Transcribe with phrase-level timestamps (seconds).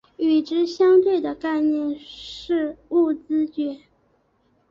[0.17, 3.81] 与之相对的概念是物知觉。